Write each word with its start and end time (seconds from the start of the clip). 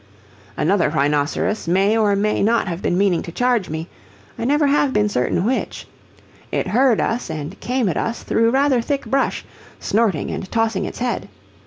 Another 0.57 0.89
rhinoceros 0.89 1.67
may 1.67 1.95
or 1.95 2.15
may 2.15 2.41
not 2.41 2.67
have 2.67 2.81
been 2.81 2.97
meaning 2.97 3.21
to 3.21 3.31
charge 3.31 3.69
me; 3.69 3.87
I 4.35 4.41
have 4.41 4.47
never 4.47 4.87
been 4.89 5.09
certain 5.09 5.45
which. 5.45 5.87
It 6.51 6.65
heard 6.69 6.99
us 6.99 7.29
and 7.29 7.59
came 7.59 7.87
at 7.87 7.97
us 7.97 8.23
through 8.23 8.49
rather 8.49 8.81
thick 8.81 9.05
brush, 9.05 9.45
snorting 9.79 10.31
and 10.31 10.49
tossing 10.51 10.85
its 10.85 10.97
head. 10.97 11.29